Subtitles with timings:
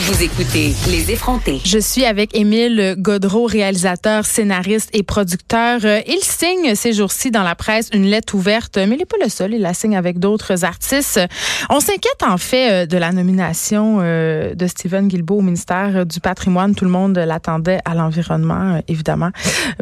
[0.00, 1.60] vous écoutez Les effrontés.
[1.64, 5.80] Je suis avec Émile Godreau, réalisateur, scénariste et producteur.
[5.84, 9.16] Euh, Il signe ces jours-ci dans la presse une lettre ouverte, mais il n'est pas
[9.22, 11.20] le seul, il la signe avec d'autres artistes.
[11.68, 16.20] On s'inquiète en fait euh, de la nomination euh, de Stephen Guilbeault au ministère du
[16.20, 16.74] patrimoine.
[16.76, 19.30] Tout le monde l'attendait à l'environnement, évidemment.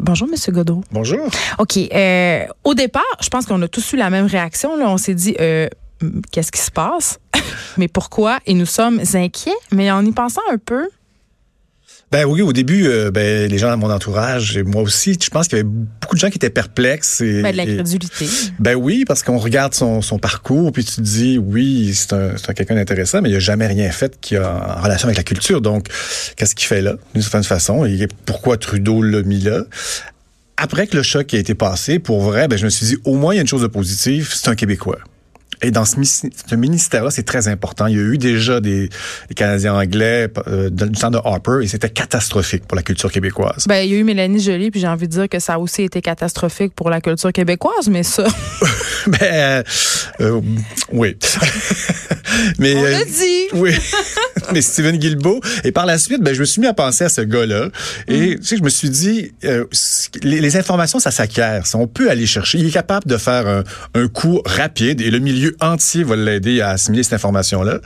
[0.01, 0.83] Bonjour, Monsieur Godreau.
[0.93, 1.29] Bonjour.
[1.59, 1.77] OK.
[1.77, 4.77] Euh, au départ, je pense qu'on a tous eu la même réaction.
[4.77, 4.89] Là.
[4.89, 5.69] On s'est dit, euh,
[6.31, 7.19] qu'est-ce qui se passe?
[7.77, 8.39] mais pourquoi?
[8.47, 9.51] Et nous sommes inquiets.
[9.73, 10.89] Mais en y pensant un peu,
[12.13, 15.29] Ben oui, au début, euh, ben, les gens dans mon entourage et moi aussi, je
[15.29, 17.21] pense qu'il y avait beaucoup de gens qui étaient perplexes.
[17.21, 18.27] Et, ben, de et- l'incrédulité.
[18.61, 22.37] ben oui, parce qu'on regarde son, son parcours, puis tu te dis, oui, c'est un,
[22.37, 25.17] c'est un quelqu'un d'intéressant, mais il n'a jamais rien fait qui a en relation avec
[25.17, 25.61] la culture.
[25.61, 25.89] Donc,
[26.37, 29.65] qu'est-ce qu'il fait là, d'une certaine façon, et pourquoi Trudeau l'a mis là?
[30.59, 33.15] Après que le choc a été passé, pour vrai, ben, je me suis dit, au
[33.17, 34.99] moins, il y a une chose de positive, c'est un Québécois.
[35.63, 35.97] Et dans ce,
[36.55, 37.87] ministère-là, c'est très important.
[37.87, 38.89] Il y a eu déjà des,
[39.29, 43.67] des Canadiens anglais euh, du temps de Harper et c'était catastrophique pour la culture québécoise.
[43.67, 45.59] Ben, il y a eu Mélanie Joly, puis j'ai envie de dire que ça a
[45.59, 48.27] aussi été catastrophique pour la culture québécoise, mais ça,
[49.07, 49.63] Ben, euh,
[50.21, 50.41] euh,
[50.93, 51.17] oui.
[52.59, 53.49] Mais, on euh, l'a dit.
[53.55, 53.73] Oui.
[54.53, 55.41] Mais Steven Guilbeault.
[55.65, 57.69] Et par la suite, ben, je me suis mis à penser à ce gars-là.
[58.09, 59.65] Et tu sais, je me suis dit, euh,
[60.23, 61.63] les, les informations, ça s'acquiert.
[61.75, 62.59] On peut aller chercher.
[62.59, 66.61] Il est capable de faire un, un coup rapide et le milieu entier va l'aider
[66.61, 67.79] à assimiler cette information-là.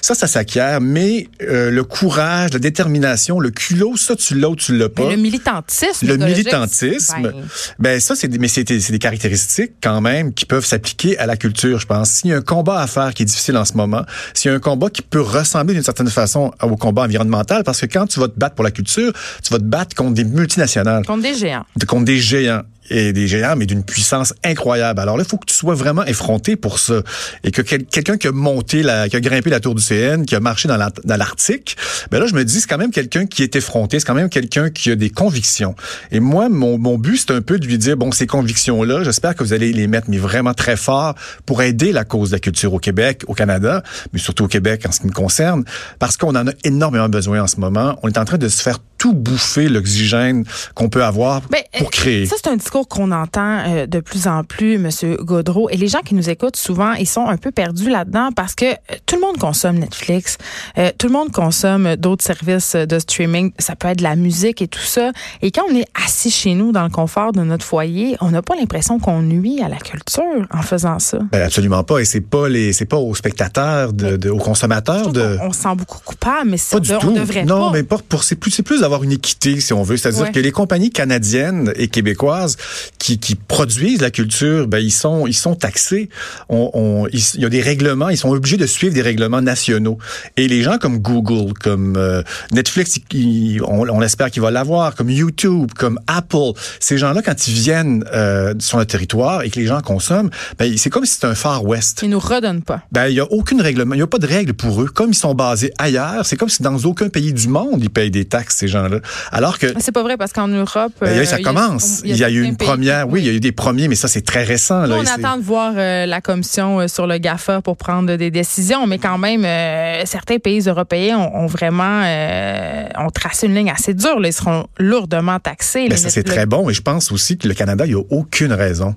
[0.00, 0.80] Ça, ça s'acquiert.
[0.80, 5.04] Mais euh, le courage, la détermination, le culot, ça, tu l'as ou tu l'as pas.
[5.04, 6.06] Mais le militantisme.
[6.06, 7.32] Le militantisme, ben,
[7.78, 11.18] ben ça, c'est des, mais c'est des, c'est des caractéristiques quand même qui peuvent s'appliquer
[11.18, 12.10] à la culture, je pense.
[12.10, 14.54] S'il y a un combat à faire qui est difficile en ce moment, s'il y
[14.54, 18.06] a un combat qui peut ressembler d'une certaine façon au combat environnemental, parce que quand
[18.06, 19.12] tu vas te battre pour la culture,
[19.42, 21.64] tu vas te battre contre des multinationales, contre des géants.
[21.86, 25.00] contre des géants et des géants, mais d'une puissance incroyable.
[25.00, 27.02] Alors là, il faut que tu sois vraiment effronté pour ça.
[27.44, 30.24] Et que quel- quelqu'un qui a monté, la, qui a grimpé la tour du CN,
[30.24, 31.76] qui a marché dans l'Arctique,
[32.10, 34.28] ben là, je me dis, c'est quand même quelqu'un qui est effronté, c'est quand même
[34.28, 35.74] quelqu'un qui a des convictions.
[36.10, 39.34] Et moi, mon, mon but, c'est un peu de lui dire, bon, ces convictions-là, j'espère
[39.34, 41.14] que vous allez les mettre, mais vraiment très fort,
[41.44, 43.82] pour aider la cause de la culture au Québec, au Canada,
[44.12, 45.64] mais surtout au Québec en ce qui me concerne,
[45.98, 47.98] parce qu'on en a énormément besoin en ce moment.
[48.02, 51.88] On est en train de se faire tout bouffer l'oxygène qu'on peut avoir Ben, pour
[51.88, 52.26] euh, créer.
[52.26, 55.68] Ça, c'est un discours qu'on entend euh, de plus en plus, Monsieur Gaudreau.
[55.70, 58.64] Et les gens qui nous écoutent souvent, ils sont un peu perdus là-dedans parce que
[58.66, 58.74] euh,
[59.06, 60.38] tout le monde consomme Netflix,
[60.78, 63.52] euh, tout le monde consomme d'autres services de streaming.
[63.58, 65.12] Ça peut être de la musique et tout ça.
[65.42, 68.42] Et quand on est assis chez nous dans le confort de notre foyer, on n'a
[68.42, 71.18] pas l'impression qu'on nuit à la culture en faisant ça.
[71.32, 71.98] Ben absolument pas.
[71.98, 75.36] Et c'est pas les, c'est pas aux spectateurs, de, de- aux consommateurs de.
[75.38, 77.12] qu'on- On, se sent beaucoup coupable, mais ça, Pas du on tout.
[77.12, 77.70] devrait non, pas.
[77.72, 80.32] mais pas pour c'est plus c'est plus d'avoir une équité si on veut, c'est-à-dire Ouais.
[80.32, 82.56] que les compagnies canadiennes et québécoises
[82.98, 86.08] qui, qui produisent la culture, ben ils sont ils sont taxés.
[86.48, 89.42] On, on- ils- il y a des règlements, ils sont obligés de suivre des règlements
[89.42, 89.98] nationaux.
[90.36, 94.94] Et les gens comme Google, comme euh, Netflix, ils- on, on espère qu'ils vont l'avoir,
[94.94, 99.58] comme YouTube, comme Apple, ces gens-là quand ils viennent euh, sur le territoire et que
[99.60, 102.00] les gens consomment, ben c'est comme si c'était un Far West.
[102.02, 102.82] Ils nous redonnent pas.
[102.92, 104.86] Ben, il y a aucune règlement, il y a pas de règle pour eux.
[104.86, 108.10] Comme ils sont basés ailleurs, c'est comme si dans aucun pays du monde ils payent
[108.10, 108.98] des taxes ces gens-là.
[109.32, 112.00] Alors que C'est pas vrai parce qu'en Europe, ben, euh, ça commence.
[112.04, 113.94] Il y a, eu certains une première, oui, il y a eu des premiers, mais
[113.94, 114.86] ça c'est très récent.
[114.86, 118.30] Là, on attend de voir euh, la commission euh, sur le GAFA pour prendre des
[118.30, 123.54] décisions, mais quand même, euh, certains pays européens ont, ont vraiment euh, ont tracé une
[123.54, 124.20] ligne assez dure.
[124.20, 124.28] là.
[124.28, 125.88] Ils seront lourdement taxés.
[125.88, 126.68] Ben, ça, c'est très bon.
[126.70, 128.94] Et je pense aussi que le Canada, il n'y a aucune raison.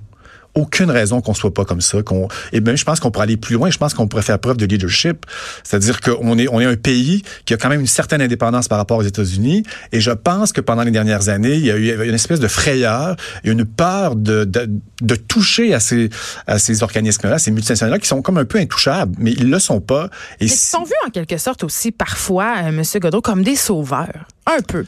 [0.54, 2.02] Aucune raison qu'on soit pas comme ça.
[2.02, 3.70] Qu'on et même je pense qu'on pourrait aller plus loin.
[3.70, 5.26] Je pense qu'on pourrait faire preuve de leadership.
[5.62, 8.78] C'est-à-dire qu'on est on est un pays qui a quand même une certaine indépendance par
[8.78, 9.62] rapport aux États-Unis.
[9.92, 12.48] Et je pense que pendant les dernières années, il y a eu une espèce de
[12.48, 14.68] frayeur, et une peur de de,
[15.02, 16.10] de toucher à ces
[16.46, 19.80] à ces organismes-là, ces multinationales qui sont comme un peu intouchables, mais ils le sont
[19.80, 20.06] pas.
[20.40, 23.56] Et Mais ils sont vus en quelque sorte aussi parfois, euh, Monsieur Godreau, comme des
[23.56, 24.26] sauveurs.
[24.46, 24.84] Un peu.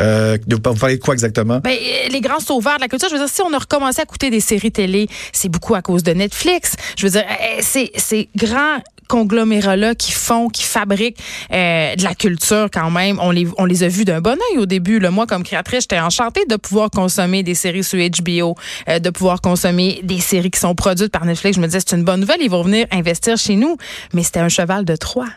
[0.00, 1.60] Euh, de- vous parlez de quoi exactement?
[1.60, 4.00] Ben, euh, les grands sauveurs de la culture, je veux dire, si on a recommencé
[4.00, 6.74] à écouter des séries télé, c'est beaucoup à cause de Netflix.
[6.98, 8.78] Je veux dire, euh, ces, ces grands
[9.08, 11.18] conglomérats-là qui font, qui fabriquent
[11.52, 13.18] euh, de la culture quand même.
[13.22, 14.98] On les, on les a vus d'un bon oeil au début.
[14.98, 15.10] Là.
[15.12, 18.56] Moi, comme créatrice, j'étais enchantée de pouvoir consommer des séries sur HBO,
[18.88, 21.56] euh, de pouvoir consommer des séries qui sont produites par Netflix.
[21.56, 23.76] Je me disais, c'est une bonne nouvelle, ils vont venir investir chez nous.
[24.12, 25.28] Mais c'était un cheval de Troie.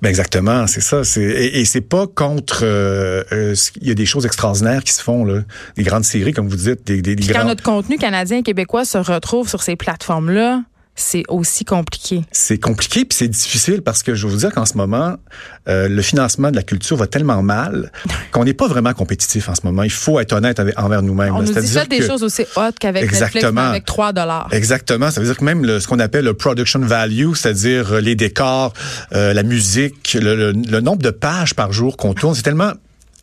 [0.00, 1.04] Ben exactement, c'est ça.
[1.04, 2.60] C'est, et, et c'est pas contre...
[2.62, 5.42] Euh, euh, il y a des choses extraordinaires qui se font, là.
[5.76, 6.84] des grandes séries, comme vous dites.
[6.86, 10.62] Des, des, des Puis quand notre contenu canadien et québécois se retrouve sur ces plateformes-là,
[11.00, 12.22] c'est aussi compliqué.
[12.32, 15.14] C'est compliqué puis c'est difficile parce que je veux vous dire qu'en ce moment,
[15.68, 17.92] euh, le financement de la culture va tellement mal
[18.32, 19.84] qu'on n'est pas vraiment compétitif en ce moment.
[19.84, 21.32] Il faut être honnête avec- envers nous-mêmes.
[21.36, 21.44] On là.
[21.46, 24.48] nous dit des que- choses aussi hautes qu'avec Netflix, avec 3 dollars.
[24.50, 25.12] Exactement.
[25.12, 28.16] Ça veut dire que même le, ce qu'on appelle le production value, c'est-à-dire euh, les
[28.16, 28.72] décors,
[29.12, 32.72] euh, la musique, le, le- le nombre de pages par jour qu'on tourne, c'est tellement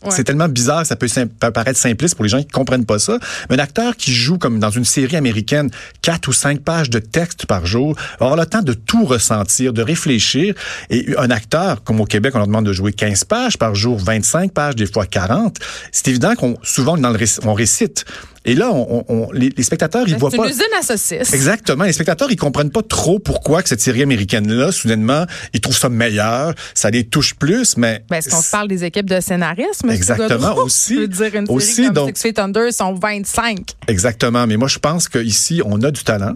[0.05, 0.11] Ouais.
[0.15, 3.17] C'est tellement bizarre, ça peut sim- paraître simpliste pour les gens qui comprennent pas ça.
[3.49, 5.69] Mais un acteur qui joue comme dans une série américaine,
[6.01, 9.73] quatre ou cinq pages de texte par jour, va avoir le temps de tout ressentir,
[9.73, 10.53] de réfléchir.
[10.89, 13.97] Et un acteur, comme au Québec, on leur demande de jouer 15 pages par jour,
[13.99, 15.57] 25 pages, des fois 40.
[15.91, 18.05] C'est évident qu'on souvent dans le réc- on récite.
[18.47, 20.43] Et là, on, on- on- les, les spectateurs, ils voient C'est pas.
[20.45, 21.33] une usine à saucisses.
[21.33, 21.83] Exactement.
[21.83, 25.89] Les spectateurs, ils comprennent pas trop pourquoi que cette série américaine-là, soudainement, ils trouvent ça
[25.89, 28.03] meilleur, ça les touche plus, mais...
[28.07, 29.89] Ben, est-ce qu'on parle des équipes de scénaristes, M.
[29.95, 30.95] Exactement, aussi.
[30.95, 33.75] Veux dire, une Aussi, série comme donc- Six Feet Under, sont 25.
[33.87, 34.45] Exactement.
[34.47, 36.35] Mais moi, je pense qu'ici, on a du talent.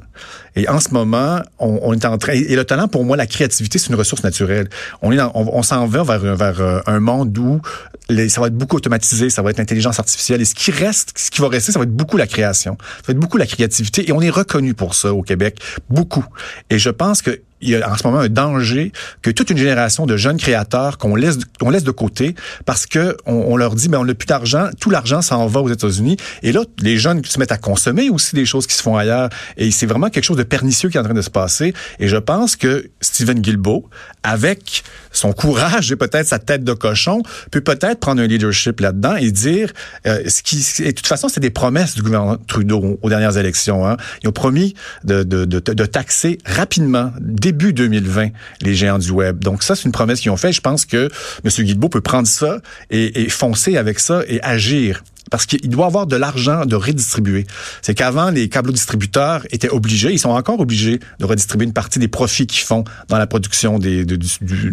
[0.56, 2.34] Et en ce moment, on, on est en train...
[2.34, 4.68] Et le talent, pour moi, la créativité, c'est une ressource naturelle.
[5.02, 7.62] On est dans- on, on s'en va vers, vers euh, un monde où
[8.10, 10.42] les- ça va être beaucoup automatisé, ça va être l'intelligence artificielle.
[10.42, 12.78] Et ce qui reste, ce qui va rester, ça va être beaucoup la création.
[12.98, 14.10] Ça va être beaucoup la créativité.
[14.10, 15.60] Et on est reconnu pour ça au Québec.
[15.90, 16.26] Beaucoup.
[16.70, 18.92] Et je pense que il y a en ce moment un danger
[19.22, 22.36] que toute une génération de jeunes créateurs qu'on laisse qu'on laisse de côté
[22.66, 25.62] parce que on, on leur dit mais on n'a plus d'argent, tout l'argent s'en va
[25.62, 26.18] aux États-Unis.
[26.44, 29.30] Et là les jeunes se mettent à consommer aussi des choses qui se font ailleurs.
[29.58, 31.74] Et c'est vraiment quelque chose de pernicieux qui est en train de se passer.
[32.00, 33.90] Et je pense que Steven Guilbeault
[34.24, 39.16] avec son courage et peut-être sa tête de cochon peut peut-être prendre un leadership là-dedans
[39.16, 39.72] et dire
[40.06, 43.38] euh, ce qui et de toute façon c'est des promesses du gouvernement Trudeau aux dernières
[43.38, 43.98] élections hein.
[44.24, 47.12] ils ont promis de, de, de, de taxer rapidement
[47.50, 48.30] début 2020
[48.62, 51.10] les géants du web donc ça c'est une promesse qu'ils ont fait je pense que
[51.44, 51.66] M.
[51.66, 52.60] Guilbeault peut prendre ça
[52.92, 55.02] et, foncer avec ça et agir
[55.32, 57.46] parce qu'il doit avoir de l'argent de redistribuer.
[57.84, 62.00] C'est qu'avant, les câbles distributeurs étaient obligés, ils sont encore obligés de redistribuer une partie
[62.00, 64.08] des profits qu'ils font dans la production de,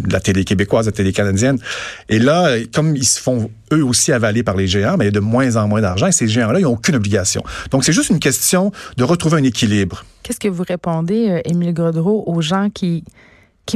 [0.09, 1.59] la télé québécoise, de la télé canadienne.
[2.09, 5.09] Et là, comme ils se font eux aussi avaler par les géants, mais il y
[5.09, 7.43] a de moins en moins d'argent ces géants-là, ils n'ont aucune obligation.
[7.69, 10.05] Donc, c'est juste une question de retrouver un équilibre.
[10.27, 13.05] Qu'est-ce que vous répondez, euh, Émile Godreau, aux gens qui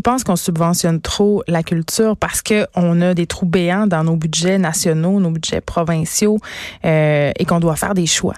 [0.04, 4.18] pensent qu'on subventionne trop la culture parce que on a des trous béants dans nos
[4.18, 6.40] budgets nationaux, nos budgets provinciaux,
[6.84, 8.36] euh, et qu'on doit faire des choix?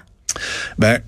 [0.78, 1.00] Ben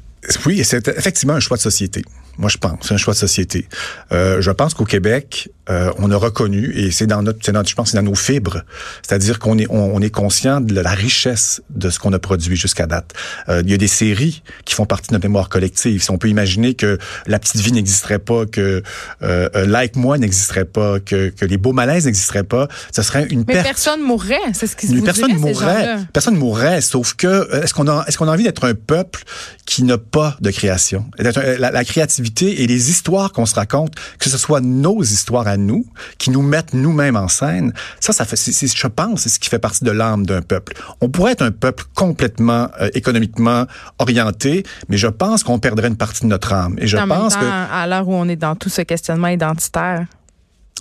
[0.47, 2.03] oui, c'est effectivement un choix de société.
[2.37, 3.67] Moi, je pense, c'est un choix de société.
[4.11, 7.73] Euh, je pense qu'au Québec, euh, on a reconnu et c'est dans notre, dans, je
[7.75, 8.61] pense, c'est dans nos fibres.
[9.01, 12.55] C'est-à-dire qu'on est, on, on est conscient de la richesse de ce qu'on a produit
[12.55, 13.13] jusqu'à date.
[13.49, 16.03] Euh, il y a des séries qui font partie de notre mémoire collective.
[16.03, 18.83] Si on peut imaginer que La Petite Vie n'existerait pas, que
[19.21, 23.53] Like Moi n'existerait pas, que, que Les Beaux Malaises n'existeraient pas, ce serait une Mais
[23.53, 23.65] perte.
[23.65, 25.65] personne mourrait, c'est ce qui se vous personne dirait, ces mourrait.
[25.85, 25.99] gens-là.
[26.13, 29.23] Personne mourrait, sauf que est-ce qu'on a est-ce qu'on a envie d'être un peuple
[29.65, 31.05] qui n'a pas de création?
[31.17, 32.24] La créativité
[32.61, 35.85] et les histoires qu'on se raconte, que ce soit nos histoires à nous,
[36.17, 39.49] qui nous mettent nous-mêmes en scène, ça, ça fait, c'est- je pense, c'est ce qui
[39.49, 40.73] fait partie de l'âme d'un peuple.
[41.01, 43.65] On pourrait être un peuple complètement euh, économiquement
[43.99, 46.75] orienté, mais je pense qu'on perdrait une partie de notre âme.
[46.79, 48.81] Et je en même pense temps, que à l'heure où on est dans tout ce
[48.81, 50.05] questionnement identitaire,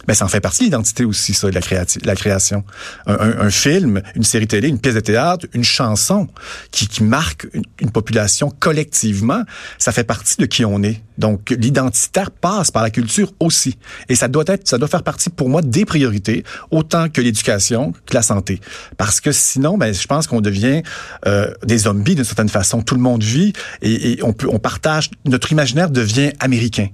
[0.06, 2.64] ben, ça en fait partie de l'identité aussi, ça, de la, créati- la création.
[3.06, 6.28] Un, un- un film, une série télé, une pièce de théâtre, une chanson
[6.70, 9.42] qui, qui marque une, une population collectivement,
[9.78, 11.00] ça fait partie de qui on est.
[11.16, 13.78] Donc, l'identitaire passe par la culture aussi.
[14.08, 17.92] Et ça doit être, ça doit faire partie pour moi des priorités, autant que l'éducation,
[18.06, 18.61] que la santé.
[18.96, 20.82] Parce que sinon, ben, je pense qu'on devient
[21.26, 22.82] euh, des zombies d'une certaine façon.
[22.82, 26.88] Tout le monde vit et, et on peut, on partage, notre imaginaire devient américain.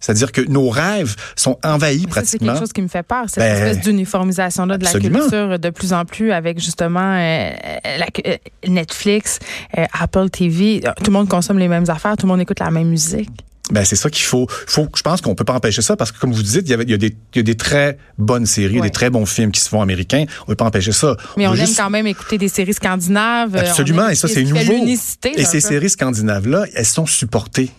[0.00, 2.52] C'est-à-dire que nos rêves sont envahis ça, c'est pratiquement.
[2.52, 5.92] quelque chose qui me fait peur, cette Ben, espèce d'uniformisation-là de la culture de plus
[5.92, 7.50] en plus avec justement euh,
[7.98, 8.36] la- euh,
[8.66, 9.38] Netflix,
[9.78, 10.80] euh, Apple TV.
[10.98, 13.30] Tout le monde consomme les mêmes affaires, tout le monde écoute la même musique.
[13.72, 14.46] Ben c'est ça qu'il faut.
[14.48, 14.86] faut.
[14.94, 16.84] Je pense qu'on peut pas empêcher ça parce que comme vous dites, il y, avait,
[16.84, 18.86] il y, a, des, il y a des très bonnes séries, Ouais.
[18.86, 20.24] des très bons films qui se font américains.
[20.42, 21.16] On peut pas empêcher ça.
[21.36, 23.56] Mais on, aime juste- quand même écouter des séries scandinaves.
[23.56, 24.86] Absolument, et ça c'est nouveau.
[24.86, 25.60] Et ces peu.
[25.68, 27.70] séries scandinaves là, elles sont supportées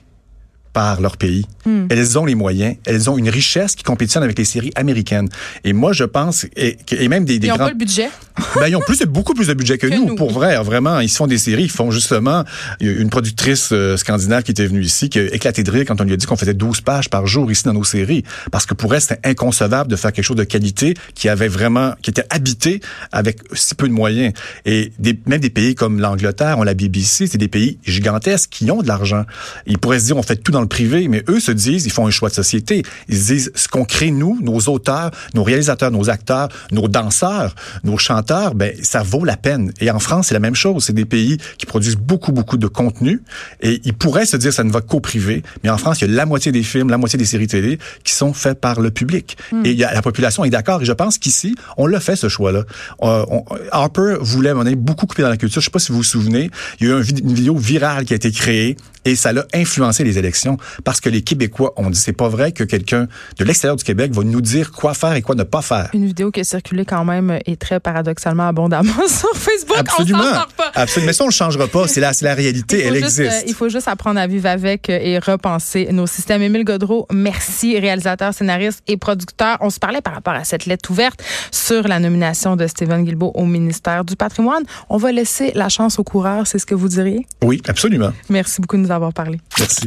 [0.78, 1.44] par leur pays.
[1.66, 1.88] Hmm.
[1.90, 5.28] Elles ont les moyens, elles ont une richesse qui compétitionne avec les séries américaines.
[5.64, 7.66] Et moi, je pense, et, et même des, des Ils n'ont grands...
[7.66, 8.10] pas le budget?
[8.56, 10.16] Ben, ils ont plus, beaucoup plus de budget que, Que nous, nous.
[10.16, 10.56] pour vrai.
[10.62, 11.64] Vraiment, ils font des séries.
[11.64, 12.44] Ils font justement
[12.80, 16.04] une productrice euh, scandinave qui était venue ici, qui a éclaté de rire quand on
[16.04, 18.24] lui a dit qu'on faisait 12 pages par jour ici dans nos séries.
[18.52, 21.94] Parce que pour elle, c'était inconcevable de faire quelque chose de qualité qui avait vraiment,
[22.04, 22.82] qui était habité
[23.12, 24.34] avec si peu de moyens.
[24.66, 28.70] Et des, même des pays comme l'Angleterre, on la BBC, c'est des pays gigantesques qui
[28.70, 29.26] ont de l'argent.
[29.66, 31.92] Ils pourraient se dire, on fait tout dans le privé, mais eux se disent, ils
[31.92, 32.84] font un choix de société.
[33.10, 37.56] Ils se disent, ce qu'on crée, nous, nos auteurs, nos réalisateurs, nos acteurs, nos danseurs,
[37.84, 39.74] nos chanteurs, ben, ça vaut la peine.
[39.82, 40.86] Et en France, c'est la même chose.
[40.86, 43.22] C'est des pays qui produisent beaucoup, beaucoup de contenu.
[43.62, 45.44] Et ils pourraient se dire, ça ne va qu'au privé.
[45.64, 47.80] Mais en France, il y a la moitié des films, la moitié des séries télé
[48.04, 49.38] qui sont faits par le public.
[49.64, 50.82] Et il y a, la population est d'accord.
[50.82, 52.64] Et je pense qu'ici, on l'a fait, ce choix-là.
[53.04, 53.26] Euh,
[53.72, 55.62] Harper voulait, on est beaucoup coupé dans la culture.
[55.62, 56.50] Je sais pas si vous vous souvenez.
[56.80, 59.46] Il y a eu un une vidéo virale qui a été créée et ça l'a
[59.54, 63.44] influencé les élections parce que les Québécois ont dit, c'est pas vrai que quelqu'un de
[63.44, 65.90] l'extérieur du Québec va nous dire quoi faire et quoi ne pas faire.
[65.94, 69.78] Une vidéo qui a circulé quand même et très paradoxalement abondamment sur Facebook.
[69.78, 70.20] Absolument.
[70.20, 70.72] On sort pas.
[70.76, 71.08] Absolument.
[71.08, 71.88] Mais ça, on le changera pas.
[71.88, 72.84] C'est la, la réalité.
[72.84, 73.32] Elle juste, existe.
[73.44, 76.42] euh, il faut juste apprendre à vivre avec euh, et repenser nos systèmes.
[76.42, 79.58] Émile Godreau, merci, réalisateur, scénariste et producteur.
[79.62, 83.32] On se parlait par rapport à cette lettre ouverte sur la nomination de Stephen Guilbeault
[83.36, 84.64] au ministère du patrimoine.
[84.90, 87.26] On va laisser la chance aux coureurs, c'est ce que vous diriez?
[87.44, 88.12] Oui, absolument.
[88.30, 89.40] Merci beaucoup de nous avoir parlé.
[89.60, 89.86] Merci.